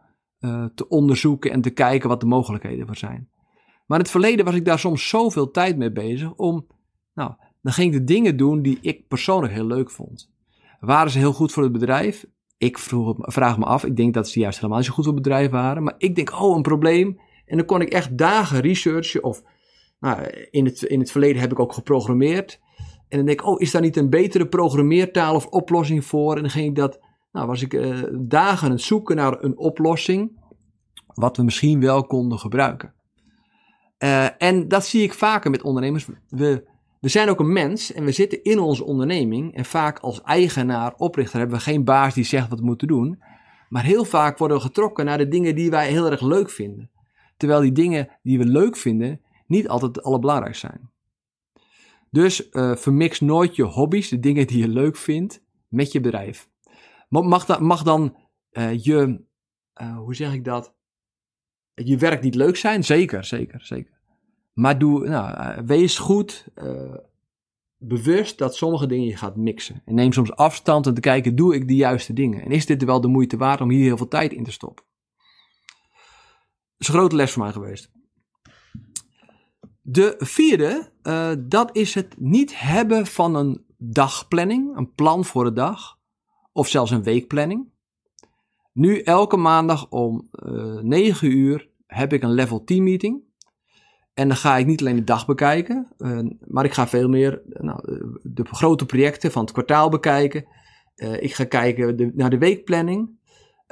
te 0.76 0.88
onderzoeken 0.88 1.52
en 1.52 1.62
te 1.62 1.70
kijken 1.70 2.10
wat 2.10 2.20
de 2.20 2.26
mogelijkheden 2.26 2.86
voor 2.86 2.96
zijn. 2.96 3.30
Maar 3.86 3.98
in 3.98 4.04
het 4.04 4.14
verleden 4.14 4.46
was 4.46 4.56
ik 4.56 4.66
daar 4.66 4.80
soms 4.80 5.10
zoveel 5.10 5.52
tijd 5.52 5.78
mee 5.78 5.92
bezig 5.92 6.34
om, 6.34 6.68
nou, 7.14 7.32
dan 7.62 7.74
ging 7.74 7.94
ik 7.94 8.00
de 8.00 8.14
dingen 8.14 8.38
doen 8.38 8.62
die 8.62 8.78
ik 8.82 9.08
persoonlijk 9.08 9.54
heel 9.54 9.66
leuk 9.66 9.92
vond. 9.92 10.32
Waren 10.80 11.12
ze 11.12 11.18
heel 11.18 11.34
goed 11.34 11.52
voor 11.52 11.64
het 11.64 11.72
bedrijf? 11.72 12.26
Ik 12.64 12.78
vroeg, 12.78 13.16
vraag 13.20 13.58
me 13.58 13.66
af, 13.66 13.86
ik 13.86 13.96
denk 13.96 14.14
dat 14.14 14.30
ze 14.30 14.40
juist 14.40 14.58
helemaal 14.58 14.78
niet 14.78 14.88
zo 14.88 14.94
goed 14.94 15.06
het 15.06 15.16
bedrijf 15.16 15.52
waren. 15.52 15.84
Maar 15.84 15.94
ik 15.98 16.16
denk, 16.16 16.42
oh, 16.42 16.56
een 16.56 16.62
probleem. 16.62 17.20
En 17.46 17.58
dan 17.58 17.66
kon 17.66 17.82
ik 17.82 17.90
echt 17.90 18.18
dagen 18.18 18.60
researchen. 18.60 19.24
Of 19.24 19.44
nou, 20.00 20.24
in, 20.52 20.66
het, 20.66 20.82
in 20.82 21.00
het 21.00 21.12
verleden 21.12 21.42
heb 21.42 21.52
ik 21.52 21.60
ook 21.60 21.74
geprogrammeerd. 21.74 22.60
En 23.10 23.18
dan 23.18 23.26
denk 23.26 23.42
ik, 23.42 23.48
oh, 23.48 23.62
is 23.62 23.72
daar 23.72 23.82
niet 23.82 23.98
een 23.98 24.10
betere 24.10 24.48
programmeertaal 24.48 25.36
of 25.36 25.46
oplossing 25.46 26.06
voor? 26.06 26.36
En 26.36 26.42
dan 26.42 26.52
ging 26.52 26.68
ik 26.68 26.76
dat 26.76 27.00
nou, 27.32 27.48
was 27.48 27.62
ik 27.62 27.74
uh, 27.74 28.04
dagen 28.12 28.66
aan 28.66 28.74
het 28.74 28.82
zoeken 28.82 29.16
naar 29.16 29.44
een 29.44 29.58
oplossing, 29.58 30.32
wat 31.06 31.38
we 31.38 31.44
misschien 31.44 31.80
wel 31.80 32.06
konden 32.06 32.40
gebruiken. 32.40 32.94
Uh, 34.00 34.42
en 34.42 34.68
dat 34.68 34.86
zie 34.86 35.04
ik 35.04 35.14
vaker 35.14 35.52
met 35.52 35.62
ondernemers. 35.62 36.08
We, 36.30 36.68
we 37.04 37.10
zijn 37.10 37.30
ook 37.30 37.40
een 37.40 37.54
mens 37.54 37.94
en 37.94 38.06
we 38.06 38.12
zitten 38.12 38.44
in 38.44 38.60
onze 38.60 38.84
onderneming. 38.84 39.56
En 39.56 39.66
vaak 39.66 40.00
als 40.00 40.22
eigenaar, 40.22 40.94
oprichter, 40.96 41.40
hebben 41.40 41.58
we 41.58 41.64
geen 41.64 41.84
baas 41.84 42.14
die 42.14 42.24
zegt 42.24 42.50
wat 42.50 42.60
we 42.60 42.66
moeten 42.66 42.88
doen. 42.88 43.24
Maar 43.70 43.84
heel 43.84 44.06
vaak 44.06 44.38
worden 44.38 44.58
we 44.58 44.64
getrokken 44.64 45.06
naar 45.06 45.18
de 45.18 45.28
dingen 45.28 45.56
die 45.56 45.70
wij 45.70 45.90
heel 45.90 46.12
erg 46.12 46.22
leuk 46.22 46.50
vinden. 46.50 46.92
Terwijl 47.38 47.62
die 47.62 47.72
dingen 47.72 48.08
die 48.22 48.38
we 48.38 48.46
leuk 48.46 48.78
vinden 48.78 49.22
niet 49.48 49.68
altijd 49.68 49.96
het 49.96 50.06
allerbelangrijkste 50.06 50.68
zijn. 50.68 50.92
Dus 52.10 52.50
uh, 52.52 52.76
vermix 52.76 53.20
nooit 53.20 53.56
je 53.56 53.64
hobby's, 53.64 54.10
de 54.10 54.20
dingen 54.20 54.48
die 54.48 54.58
je 54.58 54.68
leuk 54.68 54.96
vindt, 54.96 55.44
met 55.68 55.92
je 55.92 56.00
bedrijf. 56.00 56.50
Mag, 57.10 57.60
mag 57.60 57.84
dan 57.84 58.18
uh, 58.52 58.84
je, 58.84 59.26
uh, 59.82 59.98
hoe 59.98 60.16
zeg 60.16 60.34
ik 60.34 60.44
dat? 60.44 60.76
Je 61.74 61.98
werk 61.98 62.22
niet 62.22 62.36
leuk 62.36 62.56
zijn? 62.56 62.84
Zeker, 62.84 63.24
zeker, 63.24 63.66
zeker. 63.66 64.02
Maar 64.54 64.80
doe, 64.80 65.08
nou, 65.08 65.38
uh, 65.38 65.58
wees 65.66 65.98
goed 65.98 66.46
bewust 67.78 68.38
dat 68.38 68.56
sommige 68.56 68.88
dingen 68.88 69.08
je 69.08 69.18
gaat 69.18 69.36
mixen. 69.36 69.82
En 69.86 69.96
neem 69.96 70.14
soms 70.14 70.36
afstand 70.36 70.88
en 70.88 70.94
te 70.94 71.02
kijken, 71.02 71.36
doe 71.36 71.56
ik 71.56 71.68
de 71.68 71.76
juiste 71.76 72.14
dingen? 72.14 72.44
En 72.44 72.52
is 72.52 72.66
dit 72.66 72.84
wel 72.84 73.02
de 73.02 73.08
moeite 73.08 73.38
waard 73.38 73.62
om 73.62 73.70
hier 73.70 73.84
heel 73.84 73.98
veel 73.98 74.08
tijd 74.08 74.34
in 74.34 74.44
te 74.44 74.52
stoppen? 74.52 74.86
Dat 76.78 76.78
is 76.78 76.88
een 76.88 76.94
grote 76.94 77.16
les 77.16 77.32
voor 77.32 77.44
mij 77.44 77.52
geweest. 77.52 77.92
De 79.82 80.16
vierde, 80.18 80.92
dat 81.48 81.76
is 81.76 81.94
het 81.94 82.16
niet 82.18 82.60
hebben 82.60 83.06
van 83.06 83.36
een 83.36 83.66
dagplanning, 83.78 84.78
een 84.78 84.94
plan 84.94 85.26
voor 85.26 85.44
de 85.44 85.54
dag 85.54 85.98
of 86.52 86.68
zelfs 86.68 86.92
een 86.92 87.04
weekplanning. 87.04 87.72
Nu 88.74 89.02
elke 89.02 89.38
maandag 89.38 89.90
om 89.90 90.30
uh, 90.32 90.78
eh, 90.78 90.84
9 90.84 91.32
uur 91.32 91.70
heb 91.86 92.14
ik 92.14 92.24
een 92.24 92.34
level 92.34 92.64
10 92.64 92.84
meeting. 92.84 93.22
En 94.14 94.28
dan 94.28 94.38
ga 94.38 94.58
ik 94.58 94.66
niet 94.66 94.82
alleen 94.82 94.96
de 94.96 95.04
dag 95.04 95.26
bekijken, 95.26 95.88
uh, 95.98 96.20
maar 96.48 96.66
ik 96.66 96.74
ga 96.74 96.88
veel 96.88 97.10
meer 97.10 97.42
nou, 97.48 97.80
de 98.24 98.46
grote 98.46 98.86
projecten 98.86 99.32
van 99.32 99.42
het 99.42 99.52
kwartaal 99.52 99.90
bekijken. 99.90 100.46
Uh, 100.96 101.22
ik 101.22 101.34
ga 101.34 101.44
kijken 101.44 102.12
naar 102.16 102.30
de 102.30 102.38
weekplanning. 102.38 103.22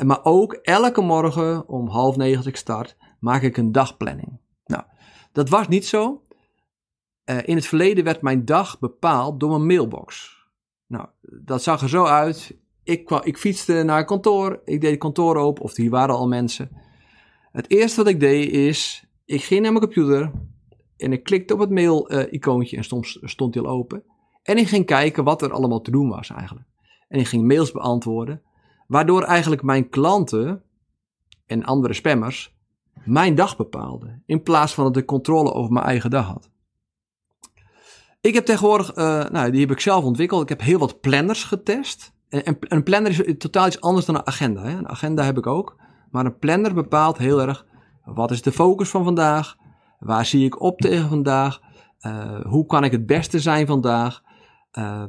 Maar 0.06 0.24
ook 0.24 0.54
elke 0.54 1.02
morgen 1.02 1.68
om 1.68 1.88
half 1.88 2.16
negen 2.16 2.38
als 2.38 2.46
ik 2.46 2.56
start, 2.56 2.98
maak 3.20 3.42
ik 3.42 3.58
een 3.58 3.72
dagplanning. 3.72 4.40
Nou, 4.66 4.84
dat 5.32 5.50
was 5.50 5.68
niet 5.68 5.86
zo. 5.86 6.22
in 7.46 7.56
het 7.56 7.66
verleden 7.66 8.04
werd 8.04 8.22
mijn 8.22 8.46
dag 8.46 8.80
bepaald 8.80 9.40
door 9.40 9.50
mijn 9.50 9.66
mailbox. 9.66 10.38
Nou, 10.88 11.08
dat 11.22 11.64
zag 11.64 11.82
er 11.82 11.90
zo 11.90 12.06
uit 12.06 12.62
ik, 12.84 13.10
ik 13.10 13.38
fietste 13.38 13.84
naar 13.84 14.06
kantoor, 14.06 14.62
ik 14.66 14.82
deed 14.82 14.90
het 14.90 15.00
kantoor 15.00 15.36
open, 15.36 15.64
of 15.64 15.76
hier 15.76 15.90
waren 15.90 16.16
al 16.16 16.28
mensen. 16.28 16.70
Het 17.52 17.70
eerste 17.70 17.98
wat 17.98 18.12
ik 18.12 18.20
deed 18.20 18.52
is, 18.52 19.06
ik 19.32 19.44
ging 19.44 19.62
naar 19.62 19.72
mijn 19.72 19.86
computer 19.86 20.32
en 20.98 21.12
ik 21.14 21.24
klikte 21.24 21.54
op 21.54 21.60
het 21.60 21.70
mail-icoontje 21.70 22.78
en 22.78 22.84
stond, 22.84 23.18
stond 23.22 23.54
hij 23.54 23.64
al 23.64 23.70
open. 23.70 24.04
En 24.44 24.58
ik 24.58 24.68
ging 24.68 24.86
kijken 24.86 25.24
wat 25.24 25.42
er 25.42 25.54
allemaal 25.54 25.82
te 25.82 25.92
doen 25.92 26.10
was 26.10 26.30
eigenlijk. 26.30 26.68
En 27.08 27.20
ik 27.20 27.28
ging 27.28 27.48
mails 27.48 27.72
beantwoorden, 27.72 28.42
waardoor 28.88 29.24
eigenlijk 29.24 29.62
mijn 29.62 29.90
klanten 29.90 30.64
en 31.46 31.64
andere 31.64 31.94
spammers 31.94 32.56
mijn 33.04 33.36
dag 33.36 33.58
bepaalden, 33.58 34.24
in 34.26 34.44
plaats 34.44 34.74
van 34.74 34.84
dat 34.84 34.98
ik 34.98 35.06
controle 35.06 35.54
over 35.54 35.72
mijn 35.72 35.86
eigen 35.86 36.10
dag 36.10 36.26
had. 36.26 36.50
Ik 38.22 38.34
heb 38.34 38.46
tegenwoordig, 38.46 38.98
uh, 38.98 39.26
nou, 39.30 39.52
die 39.52 39.62
heb 39.62 39.72
ik 39.72 39.80
zelf 39.80 40.04
ontwikkeld. 40.04 40.42
Ik 40.42 40.50
heb 40.50 40.62
heel 40.62 40.80
wat 40.80 41.00
planners 41.00 41.44
getest. 41.44 42.14
En, 42.30 42.58
een 42.60 42.84
planner 42.84 43.28
is 43.28 43.38
totaal 43.38 43.68
iets 43.68 43.82
anders 43.82 44.06
dan 44.06 44.16
een 44.16 44.28
agenda. 44.28 44.62
Hè? 44.62 44.78
Een 44.78 44.90
agenda 44.90 45.24
heb 45.24 45.38
ik 45.38 45.48
ook. 45.48 45.76
Maar 46.12 46.26
een 46.26 46.38
planner 46.38 46.74
bepaalt 46.74 47.18
heel 47.18 47.42
erg 47.42 47.66
Wat 48.06 48.32
is 48.32 48.42
de 48.42 48.52
focus 48.52 48.90
van 48.90 49.04
vandaag? 49.04 49.58
Waar 50.00 50.26
zie 50.26 50.46
ik 50.46 50.62
op 50.62 50.80
tegen 50.80 51.10
vandaag? 51.10 51.62
Uh, 52.02 52.42
hoe 52.46 52.66
kan 52.66 52.84
ik 52.84 52.92
het 52.92 53.06
beste 53.06 53.40
zijn 53.40 53.68
vandaag? 53.68 54.24
Uh, 54.74 55.04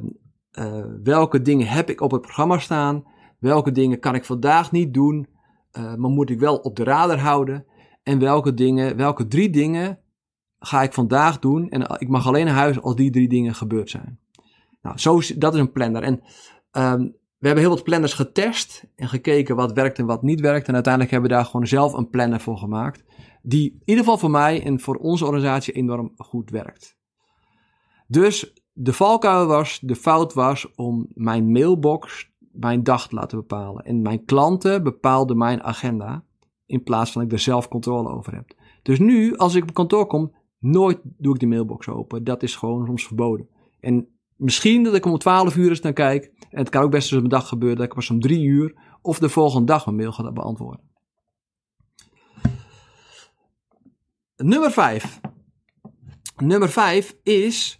uh, 0.51 0.85
welke 1.03 1.41
dingen 1.41 1.67
heb 1.67 1.89
ik 1.89 2.01
op 2.01 2.11
het 2.11 2.21
programma 2.21 2.59
staan? 2.59 3.03
Welke 3.39 3.71
dingen 3.71 3.99
kan 3.99 4.15
ik 4.15 4.25
vandaag 4.25 4.71
niet 4.71 4.93
doen, 4.93 5.27
maar 5.71 6.09
moet 6.09 6.29
ik 6.29 6.39
wel 6.39 6.55
op 6.55 6.75
de 6.75 6.83
radar 6.83 7.19
houden? 7.19 7.65
En 8.03 8.19
welke 8.19 8.53
dingen, 8.53 8.97
welke 8.97 9.27
drie 9.27 9.49
dingen 9.49 9.99
ga 10.59 10.81
ik 10.81 10.93
vandaag 10.93 11.39
doen? 11.39 11.69
En 11.69 11.81
ik 11.99 12.09
mag 12.09 12.27
alleen 12.27 12.45
naar 12.45 12.55
huis 12.55 12.81
als 12.81 12.95
die 12.95 13.11
drie 13.11 13.27
dingen 13.27 13.55
gebeurd 13.55 13.89
zijn. 13.89 14.19
Nou, 14.81 14.97
zo, 14.97 15.19
dat 15.37 15.53
is 15.53 15.59
een 15.59 15.71
planner. 15.71 16.03
En 16.03 16.21
um, 16.71 17.15
we 17.43 17.49
hebben 17.49 17.67
heel 17.67 17.75
wat 17.75 17.83
planners 17.83 18.13
getest 18.13 18.85
en 18.95 19.07
gekeken 19.07 19.55
wat 19.55 19.73
werkt 19.73 19.99
en 19.99 20.05
wat 20.05 20.21
niet 20.21 20.39
werkt. 20.39 20.67
En 20.67 20.73
uiteindelijk 20.73 21.13
hebben 21.13 21.29
we 21.29 21.35
daar 21.35 21.45
gewoon 21.45 21.67
zelf 21.67 21.93
een 21.93 22.09
planner 22.09 22.39
voor 22.39 22.57
gemaakt. 22.57 23.03
Die 23.41 23.71
in 23.71 23.81
ieder 23.85 24.03
geval 24.03 24.17
voor 24.17 24.31
mij 24.31 24.63
en 24.63 24.79
voor 24.79 24.95
onze 24.95 25.25
organisatie 25.25 25.73
enorm 25.73 26.11
goed 26.17 26.49
werkt. 26.49 26.97
Dus 28.07 28.53
de 28.73 28.93
valkuil 28.93 29.45
was, 29.45 29.79
de 29.79 29.95
fout 29.95 30.33
was 30.33 30.71
om 30.75 31.07
mijn 31.13 31.51
mailbox 31.51 32.31
mijn 32.51 32.83
dag 32.83 33.07
te 33.07 33.15
laten 33.15 33.37
bepalen. 33.37 33.85
En 33.85 34.01
mijn 34.01 34.25
klanten 34.25 34.83
bepaalden 34.83 35.37
mijn 35.37 35.63
agenda. 35.63 36.23
In 36.65 36.83
plaats 36.83 37.11
van 37.11 37.21
dat 37.21 37.31
ik 37.31 37.37
er 37.37 37.43
zelf 37.43 37.67
controle 37.67 38.09
over 38.09 38.35
heb. 38.35 38.53
Dus 38.81 38.99
nu, 38.99 39.35
als 39.35 39.55
ik 39.55 39.63
op 39.63 39.73
kantoor 39.73 40.07
kom, 40.07 40.35
nooit 40.59 40.99
doe 41.03 41.33
ik 41.33 41.39
de 41.39 41.47
mailbox 41.47 41.87
open. 41.87 42.23
Dat 42.23 42.43
is 42.43 42.55
gewoon 42.55 42.85
soms 42.85 43.07
verboden. 43.07 43.47
En 43.79 44.07
misschien 44.43 44.83
dat 44.83 44.93
ik 44.93 45.05
om 45.05 45.17
12 45.17 45.55
uur 45.55 45.69
eens 45.69 45.81
naar 45.81 45.93
kijk. 45.93 46.31
En 46.49 46.59
het 46.59 46.69
kan 46.69 46.83
ook 46.83 46.91
best 46.91 47.03
eens 47.03 47.17
op 47.17 47.23
een 47.23 47.29
dag 47.29 47.47
gebeuren 47.47 47.77
dat 47.77 47.87
ik 47.87 47.93
pas 47.93 48.09
om 48.09 48.19
3 48.19 48.45
uur 48.45 48.75
of 49.01 49.19
de 49.19 49.29
volgende 49.29 49.65
dag 49.65 49.85
mijn 49.85 49.97
mail 49.97 50.11
ga 50.11 50.31
beantwoorden. 50.31 50.91
Nummer 54.35 54.71
5. 54.71 55.19
Nummer 56.35 56.69
5 56.69 57.15
is 57.23 57.79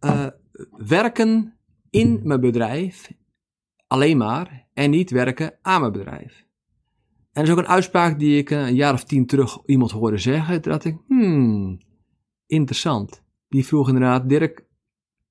uh, 0.00 0.26
werken 0.70 1.58
in 1.90 2.20
mijn 2.22 2.40
bedrijf 2.40 3.12
alleen 3.86 4.16
maar 4.16 4.68
en 4.72 4.90
niet 4.90 5.10
werken 5.10 5.58
aan 5.62 5.80
mijn 5.80 5.92
bedrijf. 5.92 6.44
En 7.32 7.44
dat 7.44 7.44
is 7.44 7.50
ook 7.50 7.58
een 7.58 7.74
uitspraak 7.74 8.18
die 8.18 8.38
ik 8.38 8.50
een 8.50 8.74
jaar 8.74 8.92
of 8.92 9.04
tien 9.04 9.26
terug 9.26 9.58
iemand 9.64 9.90
hoorde 9.90 10.18
zeggen. 10.18 10.62
Dat 10.62 10.84
ik, 10.84 10.96
hmm, 11.06 11.80
interessant. 12.46 13.22
Die 13.48 13.66
vroeg 13.66 13.88
inderdaad, 13.88 14.28
Dirk, 14.28 14.66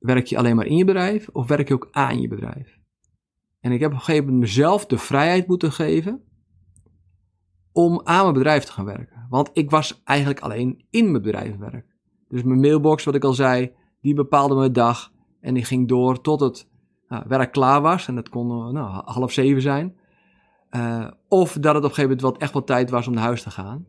werk 0.04 0.26
je 0.26 0.38
alleen 0.38 0.56
maar 0.56 0.66
in 0.66 0.78
je 0.78 0.86
bedrijf 0.86 1.30
of 1.30 1.48
werk 1.48 1.68
je 1.68 1.74
ook 1.74 1.88
aan 1.92 2.22
je 2.22 2.28
bedrijf? 2.28 2.80
En 3.60 3.72
ik 3.72 3.80
heb 3.80 3.92
op 3.92 3.98
een 3.98 4.04
gegeven 4.04 4.26
moment 4.26 4.42
mezelf 4.42 4.86
de 4.86 4.98
vrijheid 4.98 5.48
moeten 5.48 5.72
geven 5.72 6.22
om 7.72 8.02
aan 8.04 8.22
mijn 8.22 8.34
bedrijf 8.34 8.64
te 8.64 8.72
gaan 8.72 8.86
werken. 8.86 9.26
Want 9.30 9.50
ik 9.54 9.70
was 9.70 10.02
eigenlijk 10.04 10.40
alleen 10.40 10.86
in 10.90 11.12
mijn 11.12 11.24
bedrijf 11.24 11.58
werk. 11.58 11.86
Dus 12.28 12.44
mijn 12.44 12.60
mailbox, 12.60 13.04
wat 13.04 13.16
ik 13.16 13.24
al 13.24 13.34
zei, 13.34 13.72
die 14.02 14.14
bepaalde 14.14 14.56
mijn 14.56 14.74
dag. 14.74 15.12
En 15.42 15.54
die 15.54 15.66
ging 15.66 15.88
door 15.88 16.22
tot 16.22 16.40
het 16.40 16.70
nou, 17.08 17.24
werk 17.28 17.52
klaar 17.52 17.82
was. 17.82 18.08
En 18.08 18.16
dat 18.16 18.30
kon 18.30 18.50
eh, 18.50 18.74
nou, 18.74 19.02
half 19.06 19.32
zeven 19.32 19.62
zijn. 19.62 19.96
Uh, 20.72 21.08
of 21.28 21.54
dat 21.54 21.76
het 21.76 21.84
op 21.84 21.90
een 21.90 21.96
gegeven 21.96 22.02
moment 22.02 22.22
wat 22.22 22.38
echt 22.38 22.54
wat 22.54 22.68
tijd 22.68 22.90
was 22.90 23.08
om 23.08 23.14
naar 23.14 23.24
huis 23.24 23.44
te 23.44 23.52
gaan. 23.52 23.86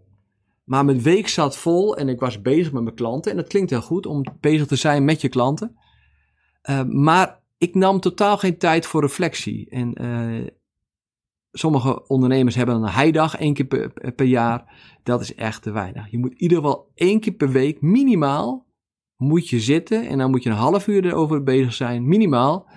Maar 0.64 0.84
mijn 0.84 1.02
week 1.02 1.28
zat 1.28 1.56
vol 1.56 1.96
en 1.96 2.08
ik 2.08 2.20
was 2.20 2.42
bezig 2.42 2.72
met 2.72 2.82
mijn 2.82 2.94
klanten. 2.94 3.30
En 3.30 3.36
dat 3.36 3.48
klinkt 3.48 3.70
heel 3.70 3.82
goed 3.82 4.06
om 4.06 4.24
bezig 4.40 4.66
te 4.66 4.76
zijn 4.76 5.04
met 5.04 5.20
je 5.20 5.28
klanten. 5.28 5.76
Uh, 6.70 6.82
maar 6.84 7.40
ik 7.58 7.74
nam 7.74 8.00
totaal 8.00 8.38
geen 8.38 8.58
tijd 8.58 8.86
voor 8.86 9.00
reflectie. 9.00 9.70
En 9.70 10.02
uh, 10.02 10.48
sommige 11.52 12.06
ondernemers 12.06 12.54
hebben 12.54 12.74
een 12.74 12.88
heidag 12.88 13.36
één 13.36 13.54
keer 13.54 13.92
per, 14.14 14.26
jaar. 14.26 14.74
Dat 15.02 15.20
is 15.20 15.34
echt 15.34 15.62
te 15.62 15.70
weinig. 15.70 16.10
Je 16.10 16.18
moet 16.18 16.30
in 16.30 16.42
ieder 16.42 16.56
geval 16.56 16.90
één 16.94 17.20
keer 17.20 17.32
per 17.32 17.50
week 17.50 17.80
minimaal 17.80 18.66
moet 19.16 19.48
je 19.48 19.60
zitten. 19.60 20.08
En 20.08 20.18
dan 20.18 20.30
moet 20.30 20.42
je 20.42 20.50
een 20.50 20.56
half 20.56 20.86
uur 20.86 21.04
erover 21.04 21.42
bezig 21.42 21.74
zijn, 21.74 22.08
minimaal. 22.08 22.68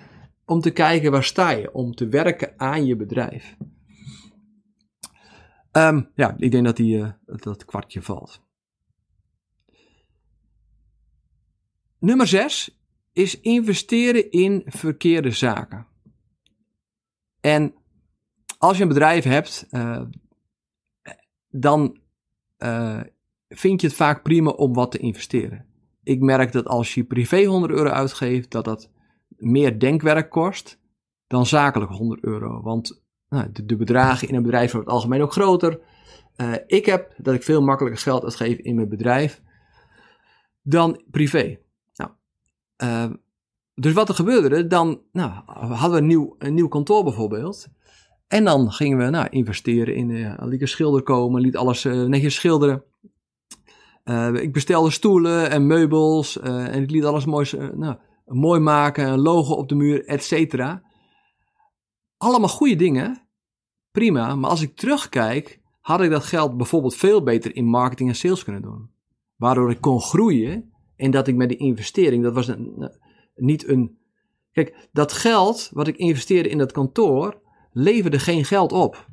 Om 0.44 0.60
te 0.60 0.70
kijken 0.70 1.10
waar 1.10 1.24
sta 1.24 1.50
je. 1.50 1.72
Om 1.72 1.94
te 1.94 2.08
werken 2.08 2.52
aan 2.56 2.86
je 2.86 2.96
bedrijf. 2.96 3.56
Um, 5.72 6.10
ja, 6.14 6.34
ik 6.38 6.50
denk 6.50 6.64
dat 6.64 6.76
die, 6.76 6.96
uh, 6.96 7.10
dat 7.24 7.64
kwartje 7.64 8.02
valt. 8.02 8.46
Nummer 11.98 12.26
6 12.26 12.77
is 13.12 13.40
investeren 13.40 14.30
in 14.30 14.62
verkeerde 14.66 15.30
zaken. 15.30 15.86
En 17.40 17.74
als 18.58 18.76
je 18.76 18.82
een 18.82 18.88
bedrijf 18.88 19.24
hebt, 19.24 19.66
uh, 19.70 20.02
dan 21.48 21.98
uh, 22.58 23.00
vind 23.48 23.80
je 23.80 23.86
het 23.86 23.96
vaak 23.96 24.22
prima 24.22 24.50
om 24.50 24.74
wat 24.74 24.90
te 24.90 24.98
investeren. 24.98 25.66
Ik 26.02 26.20
merk 26.20 26.52
dat 26.52 26.66
als 26.66 26.94
je 26.94 27.04
privé 27.04 27.44
100 27.44 27.72
euro 27.72 27.88
uitgeeft, 27.88 28.50
dat 28.50 28.64
dat 28.64 28.90
meer 29.28 29.78
denkwerk 29.78 30.30
kost 30.30 30.80
dan 31.26 31.46
zakelijk 31.46 31.90
100 31.90 32.24
euro. 32.24 32.62
Want 32.62 33.02
nou, 33.28 33.52
de, 33.52 33.76
bedragen 33.76 34.28
in 34.28 34.34
een 34.34 34.42
bedrijf 34.42 34.72
worden 34.72 34.90
het 34.90 34.98
algemeen 34.98 35.22
ook 35.22 35.32
groter. 35.32 35.80
Uh, 36.36 36.54
ik 36.66 36.86
heb 36.86 37.14
dat 37.16 37.34
ik 37.34 37.42
veel 37.42 37.62
makkelijker 37.62 38.02
geld 38.02 38.22
uitgeef 38.22 38.58
in 38.58 38.74
mijn 38.74 38.88
bedrijf 38.88 39.42
dan 40.62 41.02
privé. 41.10 41.58
Uh, 42.82 43.04
dus 43.74 43.92
wat 43.92 44.08
er 44.08 44.14
gebeurde, 44.14 44.66
dan 44.66 45.00
nou, 45.12 45.30
hadden 45.46 45.90
we 45.90 45.96
een 45.96 46.06
nieuw, 46.06 46.34
een 46.38 46.54
nieuw 46.54 46.68
kantoor 46.68 47.04
bijvoorbeeld. 47.04 47.68
En 48.26 48.44
dan 48.44 48.72
gingen 48.72 48.98
we 48.98 49.04
nou, 49.04 49.26
investeren 49.30 49.94
in, 49.94 50.08
uh, 50.08 50.34
liet 50.36 50.60
een 50.60 50.68
schilder 50.68 51.02
komen, 51.02 51.40
liet 51.40 51.56
alles 51.56 51.84
uh, 51.84 52.06
netjes 52.06 52.34
schilderen. 52.34 52.82
Uh, 54.04 54.34
ik 54.34 54.52
bestelde 54.52 54.90
stoelen 54.90 55.50
en 55.50 55.66
meubels 55.66 56.40
en 56.40 56.82
ik 56.82 56.90
liet 56.90 57.04
alles 57.04 57.24
nou, 57.74 57.96
mooi 58.24 58.60
maken, 58.60 59.08
een 59.08 59.20
logo 59.20 59.54
op 59.54 59.68
de 59.68 59.74
muur, 59.74 60.04
et 60.06 60.24
cetera. 60.24 60.82
Allemaal 62.16 62.48
goede 62.48 62.76
dingen, 62.76 63.28
prima. 63.90 64.34
Maar 64.34 64.50
als 64.50 64.62
ik 64.62 64.76
terugkijk, 64.76 65.60
had 65.80 66.00
ik 66.00 66.10
dat 66.10 66.24
geld 66.24 66.56
bijvoorbeeld 66.56 66.94
veel 66.94 67.22
beter 67.22 67.56
in 67.56 67.64
marketing 67.64 68.08
en 68.08 68.16
sales 68.16 68.44
kunnen 68.44 68.62
doen. 68.62 68.90
Waardoor 69.36 69.70
ik 69.70 69.80
kon 69.80 70.00
groeien 70.00 70.72
en 70.98 71.10
dat 71.10 71.28
ik 71.28 71.34
met 71.34 71.48
de 71.48 71.56
investering, 71.56 72.22
dat 72.22 72.34
was 72.34 72.48
een, 72.48 72.90
niet 73.34 73.68
een. 73.68 73.98
Kijk, 74.52 74.88
dat 74.92 75.12
geld 75.12 75.70
wat 75.72 75.88
ik 75.88 75.96
investeerde 75.96 76.48
in 76.48 76.58
dat 76.58 76.72
kantoor 76.72 77.40
leverde 77.72 78.18
geen 78.18 78.44
geld 78.44 78.72
op. 78.72 79.06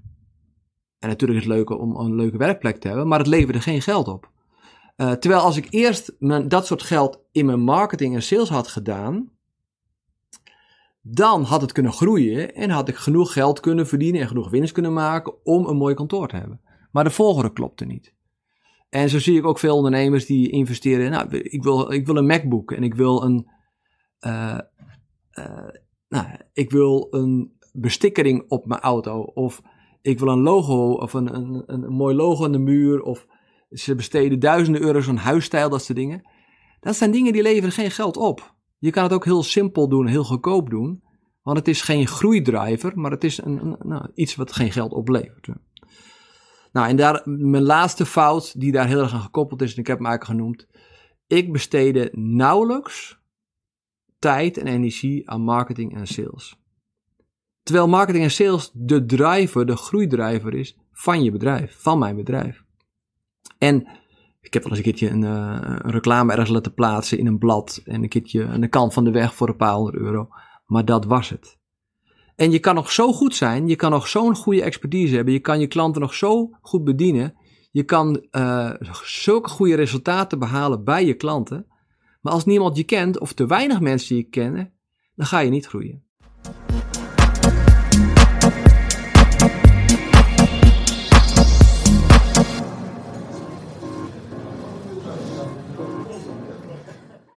En 0.99 1.09
natuurlijk 1.09 1.39
is 1.39 1.45
het 1.45 1.55
leuk 1.55 1.69
om 1.69 1.95
een 1.95 2.15
leuke 2.15 2.37
werkplek 2.37 2.77
te 2.77 2.87
hebben, 2.87 3.07
maar 3.07 3.19
het 3.19 3.27
leverde 3.27 3.61
geen 3.61 3.81
geld 3.81 4.07
op. 4.07 4.29
Uh, 4.97 5.11
terwijl 5.11 5.41
als 5.41 5.57
ik 5.57 5.67
eerst 5.69 6.15
mijn, 6.19 6.47
dat 6.47 6.65
soort 6.65 6.83
geld 6.83 7.19
in 7.31 7.45
mijn 7.45 7.59
marketing 7.59 8.15
en 8.15 8.23
sales 8.23 8.49
had 8.49 8.67
gedaan, 8.67 9.31
dan 11.01 11.43
had 11.43 11.61
het 11.61 11.71
kunnen 11.71 11.93
groeien 11.93 12.55
en 12.55 12.69
had 12.69 12.87
ik 12.87 12.95
genoeg 12.95 13.33
geld 13.33 13.59
kunnen 13.59 13.87
verdienen 13.87 14.21
en 14.21 14.27
genoeg 14.27 14.49
winst 14.49 14.73
kunnen 14.73 14.93
maken 14.93 15.45
om 15.45 15.65
een 15.65 15.77
mooi 15.77 15.95
kantoor 15.95 16.27
te 16.27 16.35
hebben. 16.35 16.61
Maar 16.91 17.03
de 17.03 17.09
volgorde 17.09 17.53
klopte 17.53 17.85
niet. 17.85 18.14
En 18.89 19.09
zo 19.09 19.19
zie 19.19 19.37
ik 19.37 19.45
ook 19.45 19.59
veel 19.59 19.75
ondernemers 19.75 20.25
die 20.25 20.49
investeren. 20.49 21.11
Nou, 21.11 21.37
ik 21.37 21.63
wil, 21.63 21.91
ik 21.91 22.05
wil 22.05 22.17
een 22.17 22.25
MacBook 22.25 22.71
en 22.71 22.83
ik 22.83 22.95
wil 22.95 23.23
een, 23.23 23.47
uh, 24.19 24.59
uh, 25.39 25.69
nou, 26.07 26.27
ik 26.53 26.71
wil 26.71 27.07
een 27.11 27.57
bestikkering 27.71 28.45
op 28.47 28.65
mijn 28.65 28.81
auto. 28.81 29.21
Of 29.21 29.61
ik 30.01 30.19
wil 30.19 30.27
een 30.27 30.41
logo 30.41 30.91
of 30.91 31.13
een, 31.13 31.35
een, 31.35 31.63
een 31.65 31.93
mooi 31.93 32.15
logo 32.15 32.45
aan 32.45 32.51
de 32.51 32.59
muur. 32.59 33.01
Of 33.01 33.27
ze 33.69 33.95
besteden 33.95 34.39
duizenden 34.39 34.81
euro's 34.81 35.07
aan 35.07 35.17
huisstijl, 35.17 35.69
dat 35.69 35.83
soort 35.83 35.97
dingen. 35.97 36.29
Dat 36.79 36.95
zijn 36.95 37.11
dingen 37.11 37.33
die 37.33 37.41
leveren 37.41 37.71
geen 37.71 37.91
geld 37.91 38.17
op. 38.17 38.55
Je 38.77 38.91
kan 38.91 39.03
het 39.03 39.13
ook 39.13 39.25
heel 39.25 39.43
simpel 39.43 39.89
doen, 39.89 40.07
heel 40.07 40.23
goedkoop 40.23 40.69
doen. 40.69 41.03
Want 41.41 41.57
het 41.57 41.67
is 41.67 41.81
geen 41.81 42.07
groeidriver, 42.07 42.99
maar 42.99 43.11
het 43.11 43.23
is 43.23 43.41
een, 43.43 43.65
een, 43.65 43.75
nou, 43.79 44.11
iets 44.13 44.35
wat 44.35 44.53
geen 44.53 44.71
geld 44.71 44.91
oplevert. 44.91 45.47
Nou, 46.75 46.87
en 46.87 46.95
daar, 46.95 47.21
mijn 47.25 47.63
laatste 47.63 48.05
fout, 48.05 48.59
die 48.59 48.71
daar 48.71 48.87
heel 48.87 48.99
erg 48.99 49.13
aan 49.13 49.21
gekoppeld 49.21 49.61
is, 49.61 49.73
en 49.73 49.79
ik 49.79 49.87
heb 49.87 49.97
hem 49.97 50.07
eigenlijk 50.07 50.39
genoemd. 50.39 50.67
Ik 51.27 51.51
besteedde 51.51 52.09
nauwelijks 52.13 53.19
tijd 54.19 54.57
en 54.57 54.67
energie 54.67 55.29
aan 55.29 55.41
marketing 55.41 55.95
en 55.95 56.07
sales. 56.07 56.59
Terwijl 57.63 57.87
marketing 57.87 58.23
en 58.23 58.31
sales 58.31 58.71
de 58.73 59.05
driver, 59.05 59.65
de 59.65 59.75
groeidriver 59.75 60.53
is 60.53 60.77
van 60.91 61.23
je 61.23 61.31
bedrijf, 61.31 61.75
van 61.79 61.99
mijn 61.99 62.15
bedrijf. 62.15 62.63
En 63.57 63.87
ik 64.41 64.53
heb 64.53 64.63
wel 64.63 64.71
eens 64.71 64.77
een 64.77 64.91
keertje 64.91 65.09
een, 65.09 65.21
een 65.21 65.91
reclame 65.91 66.31
ergens 66.31 66.49
laten 66.49 66.73
plaatsen 66.73 67.17
in 67.17 67.27
een 67.27 67.37
blad 67.37 67.81
en 67.85 68.03
een 68.03 68.09
keertje 68.09 68.47
aan 68.47 68.61
de 68.61 68.67
kant 68.67 68.93
van 68.93 69.03
de 69.03 69.11
weg 69.11 69.35
voor 69.35 69.49
een 69.49 69.55
paar 69.55 69.73
honderd 69.73 69.95
euro. 69.97 70.27
Maar 70.65 70.85
dat 70.85 71.05
was 71.05 71.29
het. 71.29 71.57
En 72.35 72.51
je 72.51 72.59
kan 72.59 72.75
nog 72.75 72.91
zo 72.91 73.13
goed 73.13 73.35
zijn, 73.35 73.67
je 73.67 73.75
kan 73.75 73.91
nog 73.91 74.07
zo'n 74.07 74.35
goede 74.35 74.63
expertise 74.63 75.15
hebben, 75.15 75.33
je 75.33 75.39
kan 75.39 75.59
je 75.59 75.67
klanten 75.67 76.01
nog 76.01 76.13
zo 76.13 76.49
goed 76.61 76.83
bedienen, 76.83 77.33
je 77.71 77.83
kan 77.83 78.25
uh, 78.31 78.71
zulke 79.03 79.49
goede 79.49 79.75
resultaten 79.75 80.39
behalen 80.39 80.83
bij 80.83 81.05
je 81.05 81.13
klanten. 81.13 81.67
Maar 82.21 82.33
als 82.33 82.45
niemand 82.45 82.77
je 82.77 82.83
kent 82.83 83.19
of 83.19 83.33
te 83.33 83.47
weinig 83.47 83.79
mensen 83.79 84.15
je 84.15 84.23
kennen, 84.23 84.73
dan 85.15 85.25
ga 85.25 85.39
je 85.39 85.49
niet 85.49 85.67
groeien. 85.67 86.03